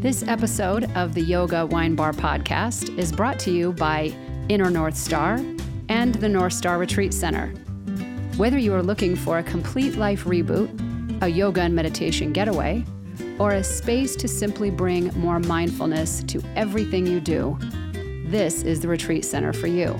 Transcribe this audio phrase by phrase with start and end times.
[0.00, 4.10] This episode of the Yoga Wine Bar podcast is brought to you by
[4.48, 5.38] Inner North Star
[5.90, 7.48] and the North Star Retreat Center.
[8.38, 10.70] Whether you are looking for a complete life reboot,
[11.22, 12.82] a yoga and meditation getaway,
[13.38, 17.58] or a space to simply bring more mindfulness to everything you do,
[18.24, 19.94] this is the Retreat Center for you.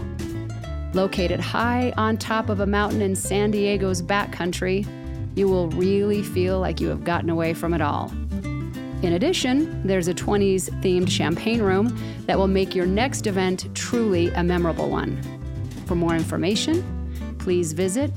[0.94, 4.86] Located high on top of a mountain in San Diego's backcountry,
[5.36, 8.10] you will really feel like you have gotten away from it all.
[9.02, 11.96] In addition, there's a 20s themed champagne room
[12.26, 15.20] that will make your next event truly a memorable one.
[15.86, 18.12] For more information, please visit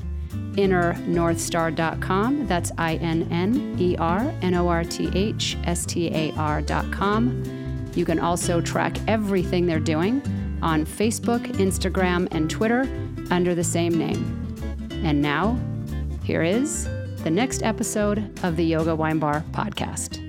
[0.56, 2.46] innernorthstar.com.
[2.46, 7.90] That's I N N E R N O R T H S T A R.com.
[7.94, 10.20] You can also track everything they're doing
[10.62, 12.88] on Facebook, Instagram, and Twitter
[13.30, 14.40] under the same name.
[15.04, 15.58] And now,
[16.22, 16.88] here is
[17.22, 20.23] the next episode of the Yoga Wine Bar podcast.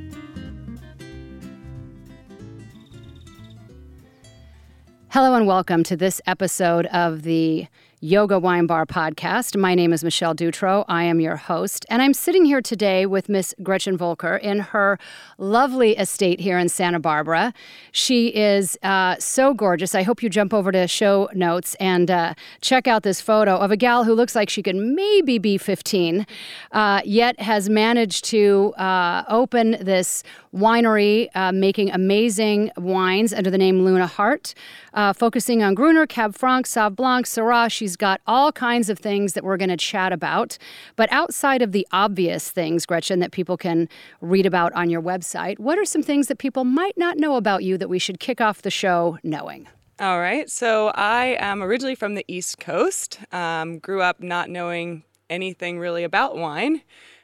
[5.15, 7.67] Hello and welcome to this episode of the
[8.05, 9.57] Yoga Wine Bar podcast.
[9.57, 10.85] My name is Michelle Dutro.
[10.87, 14.99] I am your host, and I'm sitting here today with Miss Gretchen Voelcker in her
[15.39, 17.51] lovely estate here in Santa Barbara.
[17.91, 19.95] She is uh, so gorgeous.
[19.95, 23.71] I hope you jump over to show notes and uh, check out this photo of
[23.71, 26.27] a gal who looks like she could maybe be 15,
[26.73, 30.21] uh, yet has managed to uh, open this
[30.55, 34.53] winery uh, making amazing wines under the name Luna Hart,
[34.93, 37.69] uh, focusing on Gruner, Cab Franc, Sauv Blanc, Syrah.
[37.69, 40.57] She's got all kinds of things that we're going to chat about.
[40.95, 43.89] But outside of the obvious things, Gretchen, that people can
[44.21, 47.63] read about on your website, what are some things that people might not know about
[47.63, 49.67] you that we should kick off the show knowing?
[49.99, 50.49] All right.
[50.49, 53.19] So I am originally from the East Coast.
[53.31, 56.81] Um, grew up not knowing anything really about wine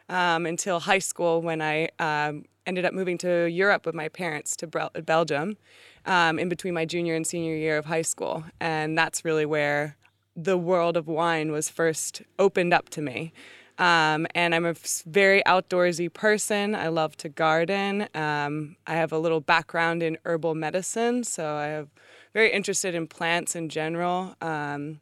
[0.08, 4.56] um, until high school when I um, ended up moving to Europe with my parents
[4.58, 5.58] to Belgium
[6.06, 8.44] um, in between my junior and senior year of high school.
[8.60, 9.98] And that's really where
[10.44, 13.34] the world of wine was first opened up to me.
[13.78, 14.76] Um, and I'm a
[15.06, 16.76] very outdoorsy person.
[16.76, 18.08] I love to garden.
[18.14, 21.90] Um, I have a little background in herbal medicine, so I am
[22.34, 25.00] very interested in plants in general um,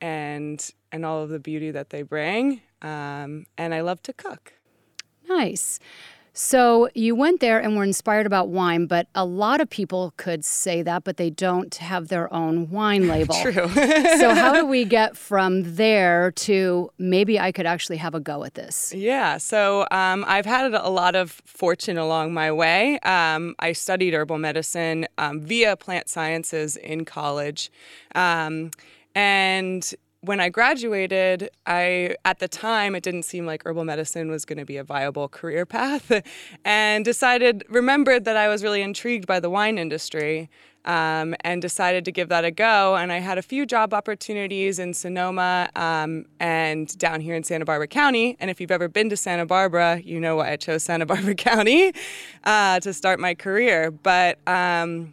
[0.00, 2.60] and and all of the beauty that they bring.
[2.82, 4.54] Um, and I love to cook.
[5.28, 5.78] Nice.
[6.40, 10.44] So you went there and were inspired about wine, but a lot of people could
[10.44, 13.34] say that, but they don't have their own wine label.
[13.42, 13.66] True.
[13.66, 18.44] so how do we get from there to maybe I could actually have a go
[18.44, 18.94] at this?
[18.94, 19.38] Yeah.
[19.38, 23.00] So um, I've had a lot of fortune along my way.
[23.00, 27.68] Um, I studied herbal medicine um, via plant sciences in college.
[28.14, 28.70] Um,
[29.16, 34.44] and when I graduated, I at the time it didn't seem like herbal medicine was
[34.44, 36.10] going to be a viable career path,
[36.64, 40.50] and decided remembered that I was really intrigued by the wine industry,
[40.88, 42.96] um, and decided to give that a go.
[42.96, 47.66] And I had a few job opportunities in Sonoma um, and down here in Santa
[47.66, 48.36] Barbara County.
[48.40, 51.34] And if you've ever been to Santa Barbara, you know why I chose Santa Barbara
[51.34, 51.92] County
[52.44, 53.90] uh, to start my career.
[53.90, 55.12] But um,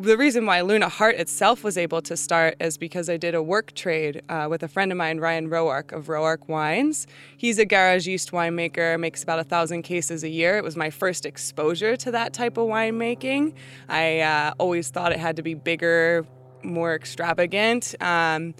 [0.00, 3.42] the reason why Luna Hart itself was able to start is because I did a
[3.42, 7.06] work trade uh, with a friend of mine, Ryan Roark of Roark Wines.
[7.36, 10.56] He's a garagiste winemaker, makes about a thousand cases a year.
[10.56, 13.52] It was my first exposure to that type of winemaking.
[13.90, 16.24] I uh, always thought it had to be bigger,
[16.62, 18.54] more extravagant, um,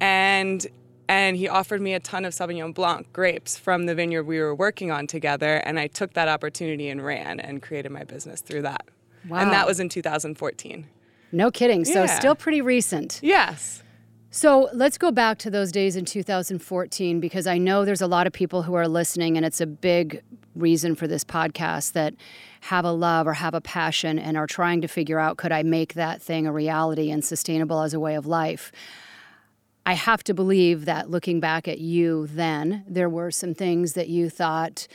[0.00, 0.66] and
[1.08, 4.54] and he offered me a ton of Sauvignon Blanc grapes from the vineyard we were
[4.54, 8.62] working on together, and I took that opportunity and ran and created my business through
[8.62, 8.86] that.
[9.28, 9.38] Wow.
[9.38, 10.86] And that was in 2014.
[11.32, 11.84] No kidding.
[11.84, 12.18] So yeah.
[12.18, 13.20] still pretty recent.
[13.22, 13.82] Yes.
[14.30, 18.26] So let's go back to those days in 2014 because I know there's a lot
[18.26, 20.22] of people who are listening, and it's a big
[20.54, 22.14] reason for this podcast that
[22.60, 25.62] have a love or have a passion and are trying to figure out could I
[25.62, 28.72] make that thing a reality and sustainable as a way of life.
[29.86, 34.08] I have to believe that looking back at you then, there were some things that
[34.08, 34.88] you thought,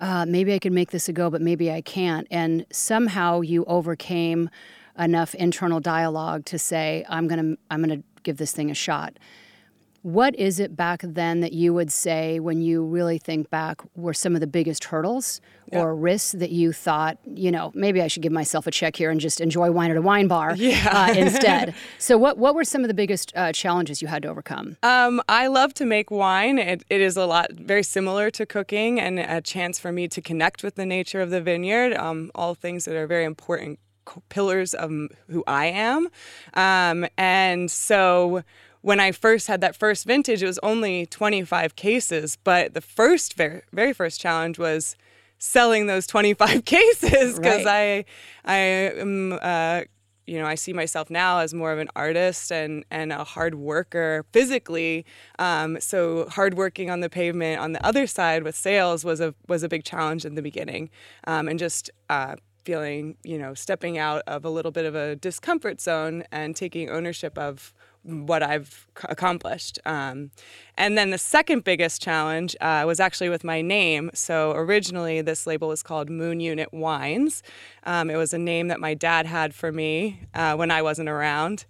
[0.00, 2.26] uh, maybe I could make this a go, but maybe I can't.
[2.30, 4.50] And somehow you overcame
[4.98, 9.18] enough internal dialogue to say, I'm gonna, I'm gonna give this thing a shot.
[10.04, 14.12] What is it back then that you would say, when you really think back, were
[14.12, 15.40] some of the biggest hurdles
[15.72, 15.80] yeah.
[15.80, 19.08] or risks that you thought, you know, maybe I should give myself a check here
[19.08, 20.90] and just enjoy wine at a wine bar yeah.
[20.92, 21.74] uh, instead?
[21.98, 24.76] so, what, what were some of the biggest uh, challenges you had to overcome?
[24.82, 26.58] Um, I love to make wine.
[26.58, 30.20] It, it is a lot very similar to cooking and a chance for me to
[30.20, 33.78] connect with the nature of the vineyard, um, all things that are very important
[34.28, 34.90] pillars of
[35.30, 36.08] who I am.
[36.52, 38.42] Um, and so,
[38.84, 42.36] when I first had that first vintage, it was only 25 cases.
[42.44, 44.94] But the first, very, very first challenge was
[45.38, 48.04] selling those 25 cases because Right.
[48.46, 49.82] I I am uh,
[50.26, 53.54] you know I see myself now as more of an artist and and a hard
[53.54, 55.06] worker physically.
[55.38, 59.34] Um, so hard working on the pavement on the other side with sales was a
[59.48, 60.90] was a big challenge in the beginning,
[61.26, 61.90] um, and just.
[62.10, 66.56] Uh, feeling you know stepping out of a little bit of a discomfort zone and
[66.56, 69.78] taking ownership of what I've accomplished.
[69.84, 70.30] Um,
[70.76, 74.10] and then the second biggest challenge uh, was actually with my name.
[74.14, 77.42] So originally, this label was called Moon Unit Wines.
[77.84, 81.08] Um, it was a name that my dad had for me uh, when I wasn't
[81.08, 81.64] around.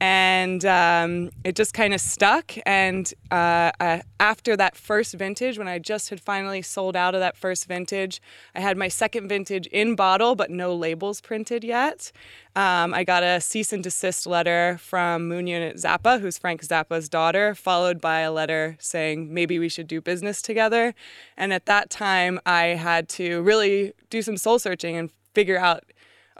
[0.00, 2.54] And um, it just kind of stuck.
[2.64, 7.20] And uh, uh, after that first vintage, when I just had finally sold out of
[7.20, 8.22] that first vintage,
[8.54, 12.12] I had my second vintage in bottle, but no labels printed yet.
[12.54, 17.08] Um, I got a cease and desist letter from Moon Unit Zappa, who's Frank Zappa's
[17.08, 20.94] daughter, followed by a letter saying maybe we should do business together.
[21.36, 25.84] And at that time, I had to really do some soul searching and figure out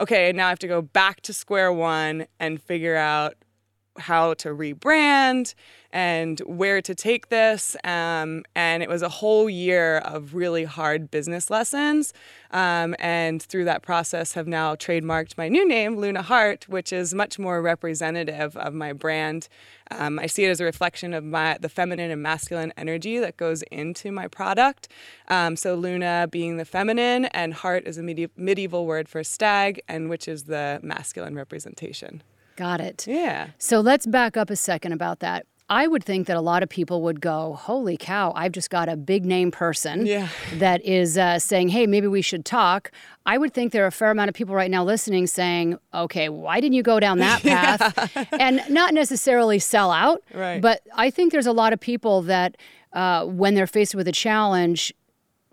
[0.01, 3.35] okay, now I have to go back to square one and figure out
[3.99, 5.53] how to rebrand
[5.91, 7.75] and where to take this.
[7.83, 12.13] Um, and it was a whole year of really hard business lessons.
[12.51, 17.13] Um, and through that process, have now trademarked my new name, Luna Hart, which is
[17.13, 19.47] much more representative of my brand.
[19.91, 23.37] Um, I see it as a reflection of my the feminine and masculine energy that
[23.37, 24.87] goes into my product.
[25.27, 29.81] Um, so Luna being the feminine, and hart is a medi- medieval word for stag,
[29.87, 32.21] and which is the masculine representation.
[32.59, 33.07] Got it.
[33.07, 33.51] Yeah.
[33.57, 35.45] So let's back up a second about that.
[35.71, 38.89] I would think that a lot of people would go, Holy cow, I've just got
[38.89, 40.27] a big name person Yeah.
[40.55, 42.91] that is uh, saying, Hey, maybe we should talk.
[43.25, 46.27] I would think there are a fair amount of people right now listening saying, Okay,
[46.27, 48.27] why didn't you go down that path?
[48.33, 50.59] and not necessarily sell out, Right.
[50.61, 52.57] but I think there's a lot of people that
[52.91, 54.91] uh, when they're faced with a challenge,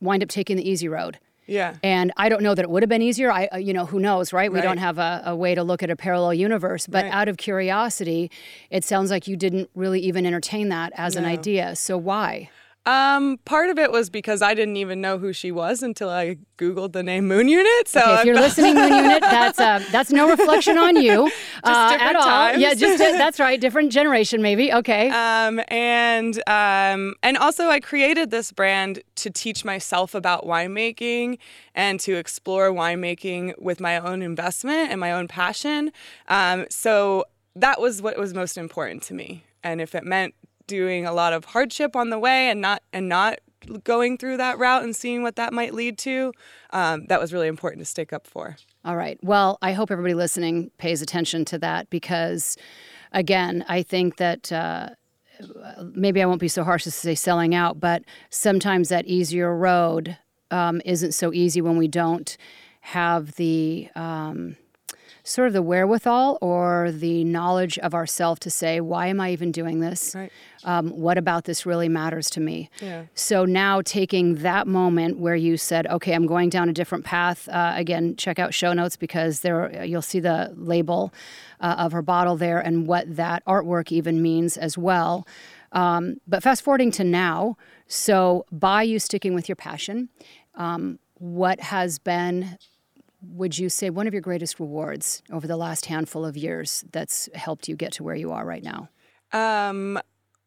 [0.01, 1.19] wind up taking the easy road.
[1.47, 1.75] Yeah.
[1.83, 3.31] And I don't know that it would have been easier.
[3.31, 4.51] I, uh, you know, who knows, right?
[4.51, 4.65] We Right.
[4.65, 6.87] don't have a, a way to look at a parallel universe.
[6.87, 7.13] But Right.
[7.13, 8.31] out of curiosity,
[8.71, 11.77] it sounds like you didn't really even entertain that as an idea.
[11.77, 12.51] So why?
[12.87, 16.39] Um, part of it was because I didn't even know who she was until I
[16.57, 17.89] Googled the name Moon Unit.
[17.89, 21.31] So Okay, if you're listening, Moon Unit, that's uh, that's no reflection on you
[21.65, 22.23] uh, at all.
[22.23, 22.61] times.
[22.61, 24.73] Yeah, just that's right, different generation, maybe.
[24.73, 31.39] Okay, Um, and um, and also I created this brand to teach myself about winemaking
[31.75, 35.91] and to explore winemaking with my own investment and my own passion.
[36.29, 37.25] Um, so
[37.57, 39.43] that was what was most important to me.
[39.65, 40.35] And if it meant
[40.67, 43.39] doing a lot of hardship on the way and not and not
[43.85, 46.33] going through that route and seeing what that might lead to,
[46.71, 48.57] um, that was really important to stick up for.
[48.85, 49.19] All right.
[49.23, 52.57] Well, I hope everybody listening pays attention to that because,
[53.13, 54.91] again, I think that uh,
[55.95, 59.55] maybe I won't be so harsh as to say selling out, but sometimes that easier
[59.55, 60.17] road
[60.51, 62.37] um, isn't so easy when we don't
[62.81, 64.57] have the um,
[65.27, 69.51] sort of the wherewithal or the knowledge of ourself to say, why am I even
[69.51, 70.15] doing this?
[70.15, 70.31] Right.
[70.63, 72.71] Um, what about this really matters to me?
[72.81, 73.07] Yeah.
[73.15, 77.49] So now taking that moment where you said, "Okay, I'm going down a different path."
[77.49, 81.13] Uh, again, check out show notes because there you'll see the label
[81.61, 85.27] uh, of her bottle there and what that artwork even means as well.
[85.73, 87.57] Um, but fast forwarding to now,
[87.87, 90.09] so by you sticking with your passion,
[90.55, 92.59] um, what has been
[93.31, 97.29] would you say one of your greatest rewards over the last handful of years that's
[97.35, 98.89] helped you get to where you are right now?
[99.33, 99.99] Um,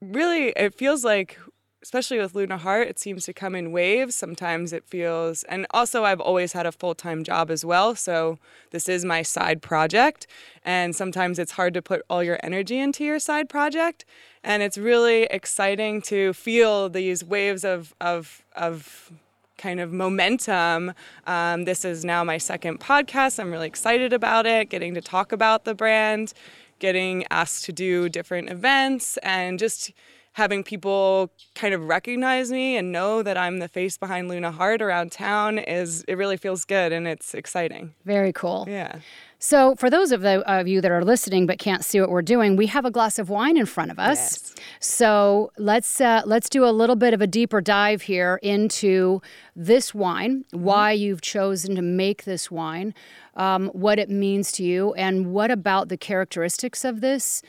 [0.01, 1.37] really, it feels like,
[1.81, 4.15] especially with Luna Hart, it seems to come in waves.
[4.15, 7.95] Sometimes it feels, and also I've always had a full time job as well.
[7.95, 8.39] So
[8.71, 10.27] this is my side project.
[10.63, 14.05] And sometimes it's hard to put all your energy into your side project.
[14.43, 19.11] And it's really exciting to feel these waves of, of, of,
[19.59, 20.93] kind of momentum.
[21.27, 23.39] Um, this is now my second podcast.
[23.39, 26.33] I'm really excited about it, getting to talk about the brand,
[26.79, 29.91] getting asked to do different events, and just
[30.33, 34.81] having people kind of recognize me and know that I'm the face behind Luna Hart
[34.81, 37.93] around town is it really feels good and it's exciting.
[38.05, 38.65] Very cool.
[38.67, 38.99] Yeah.
[39.41, 42.21] So, for those of, the, of you that are listening but can't see what we're
[42.21, 44.19] doing, we have a glass of wine in front of us.
[44.19, 44.55] Yes.
[44.79, 49.21] So let's uh, let's do a little bit of a deeper dive here into
[49.55, 52.93] this wine, why you've chosen to make this wine,
[53.35, 57.41] um, what it means to you, and what about the characteristics of this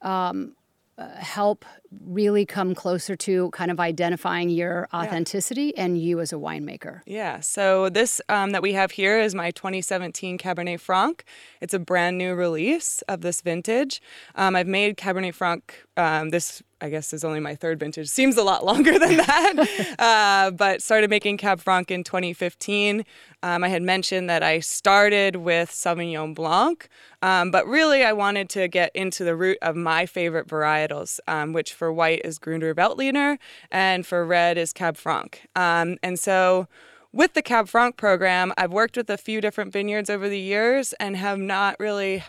[0.00, 0.56] um,
[0.96, 1.64] uh, help
[2.04, 5.84] really come closer to kind of identifying your authenticity yeah.
[5.84, 7.00] and you as a winemaker.
[7.06, 7.40] Yeah.
[7.40, 11.24] So this um, that we have here is my 2017 Cabernet Franc.
[11.60, 14.00] It's a brand new release of this vintage.
[14.34, 18.08] Um, I've made Cabernet Franc um, this I guess is only my third vintage.
[18.08, 19.94] Seems a lot longer than that.
[19.98, 23.06] uh, but started making Cab Franc in 2015.
[23.42, 26.88] Um, I had mentioned that I started with Sauvignon Blanc,
[27.22, 31.54] um, but really I wanted to get into the root of my favorite varietals, um,
[31.54, 33.36] which for white is Gruner Veltliner
[33.70, 35.46] and for red is Cab Franc.
[35.54, 36.66] Um, and so
[37.12, 40.94] with the Cab Franc program, I've worked with a few different vineyards over the years
[40.94, 42.24] and have not really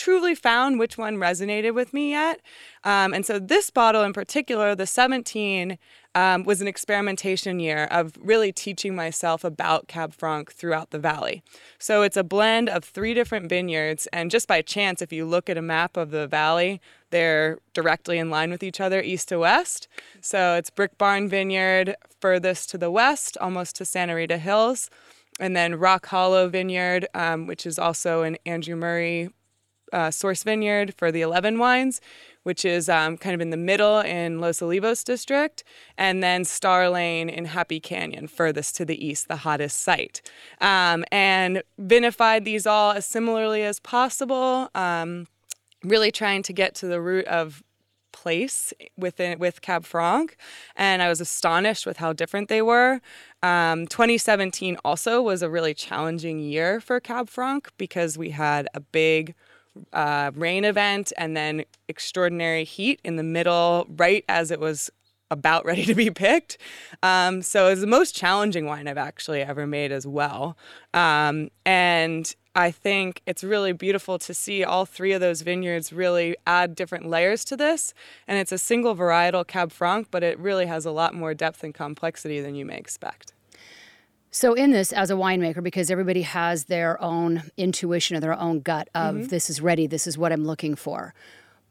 [0.00, 2.40] truly found which one resonated with me yet.
[2.84, 5.76] Um, and so this bottle in particular, the 17,
[6.14, 11.42] um, was an experimentation year of really teaching myself about Cab Franc throughout the valley.
[11.78, 15.50] So it's a blend of three different vineyards, and just by chance, if you look
[15.50, 16.80] at a map of the valley,
[17.10, 19.86] they're directly in line with each other, east to west.
[20.22, 24.88] So it's Brick Barn Vineyard furthest to the west, almost to Santa Rita Hills
[25.38, 29.30] and then Rock Hollow Vineyard, um, which is also an Andrew Murray
[29.92, 32.00] uh, Source Vineyard for the 11 wines,
[32.42, 35.62] which is um, kind of in the middle in Los Olivos district,
[35.98, 40.22] and then Star Lane in Happy Canyon, furthest to the east, the hottest site.
[40.60, 45.26] Um, and vinified these all as similarly as possible, um,
[45.82, 47.62] really trying to get to the root of
[48.12, 50.36] place within with Cab Franc,
[50.76, 53.00] and I was astonished with how different they were.
[53.42, 58.80] Um, 2017 also was a really challenging year for Cab Franc because we had a
[58.80, 59.34] big
[59.92, 64.90] uh, rain event and then extraordinary heat in the middle, right as it was
[65.30, 66.58] about ready to be picked.
[67.02, 70.56] Um, so it's the most challenging wine I've actually ever made as well.
[70.92, 76.36] Um, and I think it's really beautiful to see all three of those vineyards really
[76.46, 77.94] add different layers to this.
[78.26, 81.62] And it's a single varietal Cab Franc, but it really has a lot more depth
[81.62, 83.32] and complexity than you may expect.
[84.32, 88.60] So, in this, as a winemaker, because everybody has their own intuition or their own
[88.60, 89.26] gut of mm-hmm.
[89.26, 91.14] this is ready, this is what I'm looking for.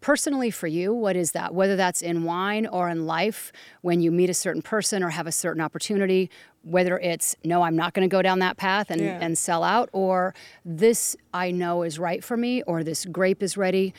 [0.02, 1.54] Personally, for you, what is that?
[1.54, 3.52] Whether that's in wine or in life,
[3.82, 6.30] when you meet a certain person or have a certain opportunity,
[6.64, 9.20] whether it's no, I'm not going to go down that path and, yeah.
[9.22, 10.34] and sell out, or
[10.66, 13.94] this I know is right for me, or this grape is ready.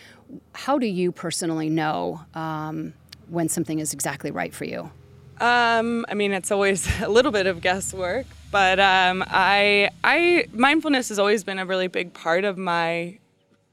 [0.55, 2.93] How do you personally know um,
[3.29, 4.91] when something is exactly right for you?
[5.41, 11.09] Um, I mean, it's always a little bit of guesswork, but um, I, I mindfulness
[11.09, 13.19] has always been a really big part of my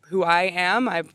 [0.03, 0.87] who I am.
[0.87, 1.13] I've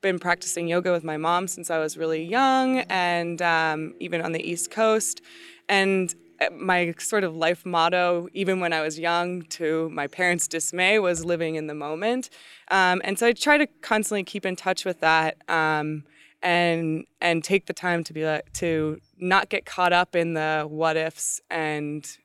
[0.00, 4.32] been practicing yoga with my mom since I was really young, and um, even on
[4.32, 5.20] the East Coast.
[5.68, 10.48] And uh, my sort of life motto, even when I was young, to my parents'
[10.48, 12.30] dismay, was living in the moment.
[12.70, 15.36] Um, and so I try to constantly keep in touch with that.
[15.48, 16.04] Um,
[16.42, 20.66] and and take the time to be like to not get caught up in the
[20.68, 22.18] what ifs and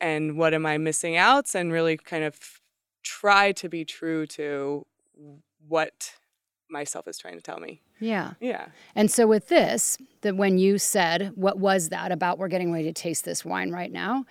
[0.00, 2.38] and what am I missing outs and really kind of
[3.02, 4.84] try to be true to
[5.66, 6.14] what
[6.70, 7.80] myself is trying to tell me.
[7.98, 8.34] Yeah.
[8.40, 8.66] Yeah.
[8.94, 12.84] And so with this, that when you said what was that about we're getting ready
[12.84, 14.24] to taste this wine right now,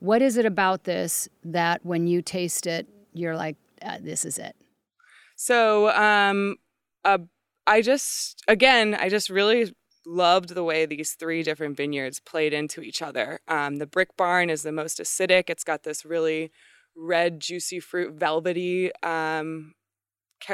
[0.00, 4.38] what is it about this that when you taste it you're like uh, this is
[4.38, 4.56] it?
[5.36, 6.56] So um
[7.04, 7.20] a
[7.66, 9.74] I just, again, I just really
[10.06, 13.40] loved the way these three different vineyards played into each other.
[13.48, 15.48] Um, the Brick Barn is the most acidic.
[15.48, 16.50] It's got this really
[16.96, 19.74] red, juicy fruit, velvety um,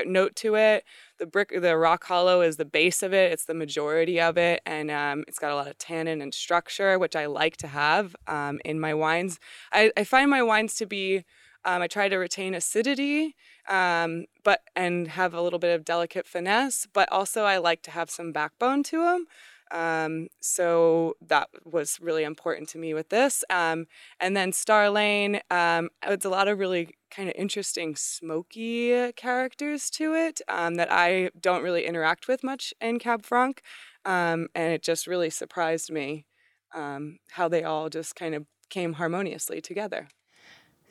[0.06, 0.84] note to it.
[1.18, 3.32] The brick, the Rock Hollow is the base of it.
[3.32, 6.98] It's the majority of it, and um, it's got a lot of tannin and structure,
[6.98, 9.38] which I like to have um, in my wines.
[9.72, 11.24] I, I, find my wines to be.
[11.64, 13.34] Um, I try to retain acidity
[13.68, 16.86] um, but and have a little bit of delicate finesse.
[16.92, 19.26] But also, I like to have some backbone to them.
[19.70, 23.44] Um, so that was really important to me with this.
[23.50, 23.86] Um,
[24.18, 29.90] and then Star Lane, um, it's a lot of really kind of interesting smoky characters
[29.90, 33.62] to it um, that I don't really interact with much in Cab Franc.
[34.04, 36.26] Um, and it just really surprised me
[36.74, 40.08] um, how they all just kind of came harmoniously together.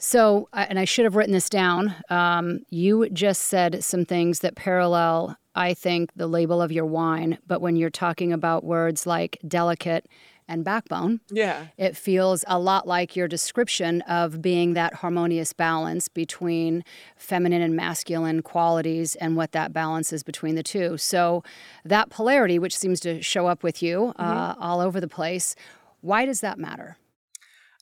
[0.01, 1.93] So, and I should have written this down.
[2.09, 7.37] Um, you just said some things that parallel, I think, the label of your wine.
[7.45, 10.07] But when you're talking about words like delicate
[10.47, 16.07] and backbone, yeah, it feels a lot like your description of being that harmonious balance
[16.07, 16.85] between
[17.17, 20.97] feminine and masculine qualities and what that balance is between the two.
[20.97, 21.43] So,
[21.83, 24.63] that polarity, which seems to show up with you uh, mm-hmm.
[24.63, 25.55] all over the place,
[25.99, 26.95] why does that matter?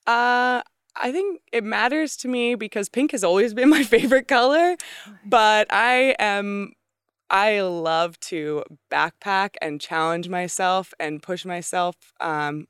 [0.07, 0.63] Uh,
[0.99, 4.75] I think it matters to me because pink has always been my favorite color,
[5.25, 6.73] but I am
[7.29, 12.67] I love to backpack and challenge myself and push myself um,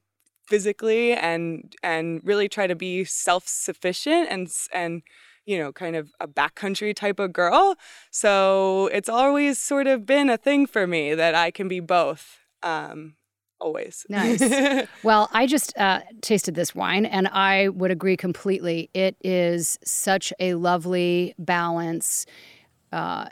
[0.48, 5.04] physically and and really try to be self-sufficient and and
[5.46, 7.76] you know kind of a backcountry type of girl.
[8.12, 12.40] So it's always sort of been a thing for me that i can be both
[12.64, 13.16] um,
[13.60, 14.42] always nice
[15.04, 20.32] well i just uh, tasted this wine and i would agree completely it is such
[20.40, 22.26] a lovely balance
[22.92, 23.28] uh,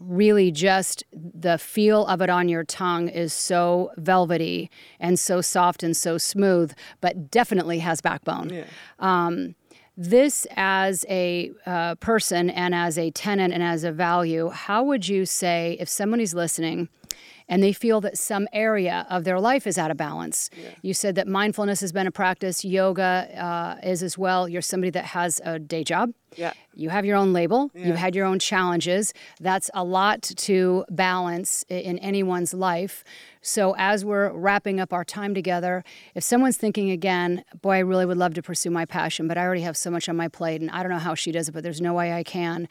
[0.00, 5.82] really just the feel of it on your tongue is so velvety and so soft
[5.82, 8.50] and so smooth, but definitely has backbone.
[8.50, 8.64] Yeah.
[8.98, 9.54] Um,
[9.96, 15.08] this, as a uh, person and as a tenant and as a value, how would
[15.08, 16.88] you say if somebody's listening
[17.48, 20.50] and they feel that some area of their life is out of balance.
[20.56, 20.70] Yeah.
[20.82, 23.28] You said that mindfulness has been a practice, yoga
[23.82, 24.48] uh, is as well.
[24.48, 26.12] You're somebody that has a day job.
[26.36, 26.52] Yeah.
[26.74, 27.70] You have your own label.
[27.74, 27.88] Yeah.
[27.88, 29.14] You've had your own challenges.
[29.40, 33.02] That's a lot to balance in anyone's life.
[33.40, 38.04] So, as we're wrapping up our time together, if someone's thinking again, boy, I really
[38.04, 40.60] would love to pursue my passion, but I already have so much on my plate
[40.60, 42.68] and I don't know how she does it, but there's no way I can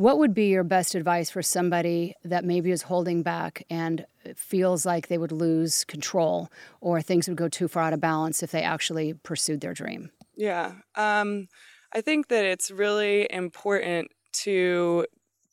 [0.00, 4.86] what would be your best advice for somebody that maybe is holding back and feels
[4.86, 6.48] like they would lose control
[6.80, 10.10] or things would go too far out of balance if they actually pursued their dream?
[10.34, 10.72] Yeah.
[10.94, 11.48] Um,
[11.92, 14.08] I think that it's really important
[14.44, 15.04] to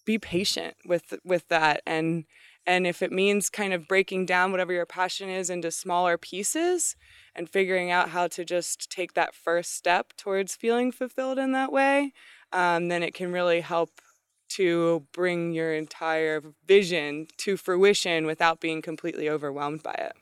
[0.05, 2.23] be patient with with that and
[2.65, 6.95] and if it means kind of breaking down whatever your passion is into smaller pieces
[7.35, 11.71] and figuring out how to just take that first step towards feeling fulfilled in that
[11.71, 12.11] way,
[12.53, 14.01] um, then it can really help
[14.49, 20.13] to bring your entire vision to fruition without being completely overwhelmed by it.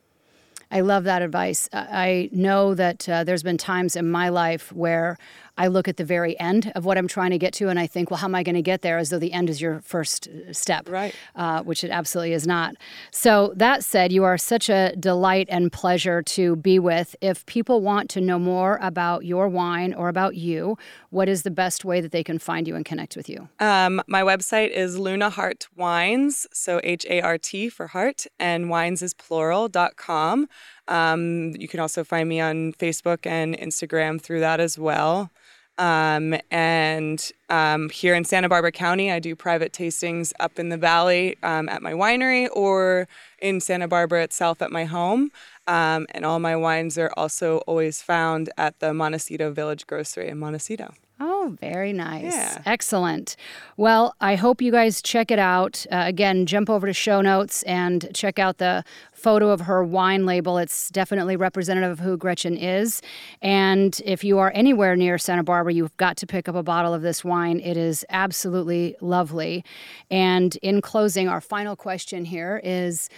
[0.72, 1.70] I love that advice.
[1.72, 5.18] I know that uh, there's been times in my life where
[5.58, 7.88] I look at the very end of what I'm trying to get to and I
[7.88, 8.98] think, well, how am I going to get there?
[8.98, 11.16] As though the end is your first uh, step, right?
[11.36, 12.76] Uh, which it absolutely is not.
[13.12, 17.16] So, that said, you are such a delight and pleasure to be with.
[17.22, 20.78] If people want to know more about your wine or about you,
[21.10, 23.48] what is the best way that they can find you and connect with you?
[23.60, 28.70] Um, my website is Luna Hart Wines, so H A R T for heart, and
[28.70, 30.48] wines is plural.com.
[30.88, 35.32] Um, you can also find me on Facebook and Instagram through that as well.
[35.78, 40.78] Um, and um, here in Santa Barbara County, I do private tastings up in the
[40.78, 43.08] valley um, at my winery or
[43.42, 45.32] in Santa Barbara itself at my home.
[45.68, 50.40] Um, and all my wines are also always found at the Montecito Village Grocery in
[50.40, 50.94] Montecito.
[51.18, 52.34] Oh, very nice.
[52.34, 52.62] Yeah.
[52.66, 53.38] Excellent.
[53.78, 55.86] Well, I hope you guys check it out.
[55.90, 60.26] Uh, again, jump over to show notes and check out the photo of her wine
[60.26, 60.58] label.
[60.58, 63.02] It's definitely representative of who Gretchen is.
[63.42, 66.94] And if you are anywhere near Santa Barbara, you've got to pick up a bottle
[66.94, 67.62] of this wine.
[67.62, 69.64] It is absolutely lovely.
[70.12, 73.10] And in closing, our final question here is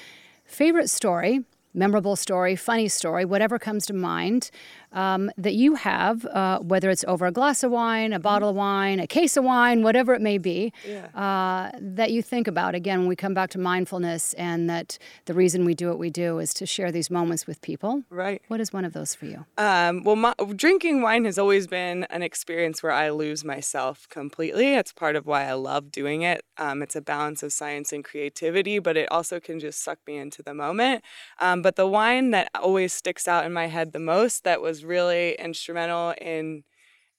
[0.46, 1.44] favorite story
[1.78, 4.50] memorable story, funny story, whatever comes to mind
[4.92, 8.56] um, that you have, uh, whether it's over a glass of wine, a bottle of
[8.56, 11.08] wine, a case of wine, whatever it may be, yeah.
[11.16, 12.76] uh, that you think about.
[12.76, 16.10] Again, when we come back to mindfulness, and that the reason we do what we
[16.10, 18.04] do is to share these moments with people.
[18.10, 18.42] Right.
[18.48, 19.46] What is one of those for you?
[19.58, 24.76] Um, well, my, drinking wine has always been an experience where I lose myself completely.
[24.76, 26.44] It's part of why I love doing it.
[26.58, 30.18] Um, it's a balance of science and creativity, but it also can just suck me
[30.18, 31.04] into the moment.
[31.40, 34.77] Um, but the wine that always sticks out in my head the most that was
[34.84, 36.64] really instrumental in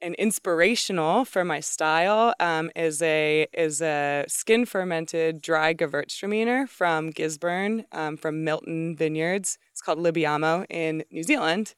[0.01, 7.11] and inspirational for my style um, is a is a skin fermented dry Gewürztraminer from
[7.11, 9.59] Gisborne um, from Milton Vineyards.
[9.73, 11.75] It's called Libiamo in New Zealand,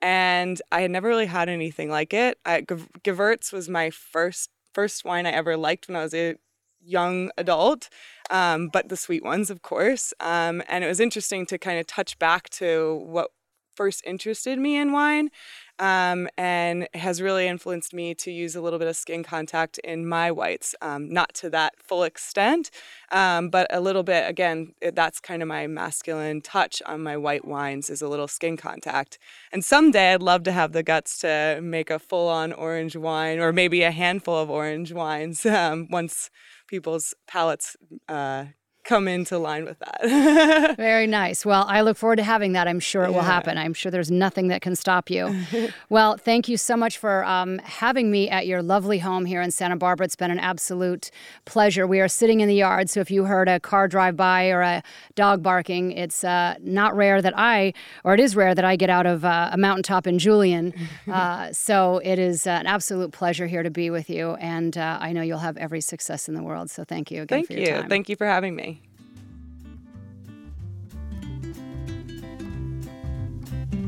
[0.00, 2.38] and I had never really had anything like it.
[2.44, 6.36] I, Gewürz was my first first wine I ever liked when I was a
[6.80, 7.88] young adult,
[8.30, 10.14] um, but the sweet ones, of course.
[10.20, 13.30] Um, and it was interesting to kind of touch back to what
[13.78, 15.30] first interested me in wine
[15.78, 20.04] um, and has really influenced me to use a little bit of skin contact in
[20.04, 20.74] my whites.
[20.82, 22.72] Um, not to that full extent,
[23.12, 24.28] um, but a little bit.
[24.28, 28.56] Again, that's kind of my masculine touch on my white wines is a little skin
[28.56, 29.16] contact.
[29.52, 33.52] And someday I'd love to have the guts to make a full-on orange wine, or
[33.52, 36.30] maybe a handful of orange wines um, once
[36.66, 37.76] people's palates
[38.08, 38.46] uh,
[38.88, 40.76] come into line with that.
[40.78, 41.44] Very nice.
[41.44, 42.66] Well, I look forward to having that.
[42.66, 43.16] I'm sure it yeah.
[43.16, 43.58] will happen.
[43.58, 45.36] I'm sure there's nothing that can stop you.
[45.90, 49.50] well, thank you so much for um, having me at your lovely home here in
[49.50, 50.06] Santa Barbara.
[50.06, 51.10] It's been an absolute
[51.44, 51.86] pleasure.
[51.86, 54.62] We are sitting in the yard, so if you heard a car drive by or
[54.62, 54.82] a
[55.14, 57.74] dog barking, it's uh, not rare that I,
[58.04, 60.74] or it is rare that I get out of uh, a mountaintop in Julian.
[61.08, 65.12] Uh, so it is an absolute pleasure here to be with you, and uh, I
[65.12, 66.70] know you'll have every success in the world.
[66.70, 67.80] So thank you again thank for your you.
[67.80, 67.88] time.
[67.88, 68.77] Thank you for having me.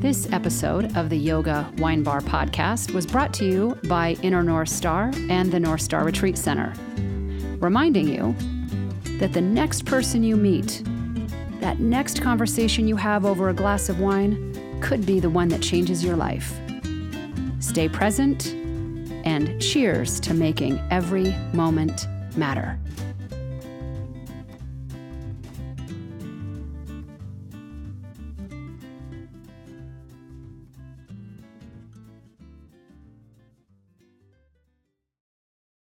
[0.01, 4.71] This episode of the Yoga Wine Bar podcast was brought to you by Inner North
[4.71, 6.73] Star and the North Star Retreat Center,
[7.61, 8.35] reminding you
[9.19, 10.83] that the next person you meet,
[11.61, 15.61] that next conversation you have over a glass of wine, could be the one that
[15.61, 16.59] changes your life.
[17.59, 18.55] Stay present
[19.27, 22.07] and cheers to making every moment
[22.39, 22.79] matter.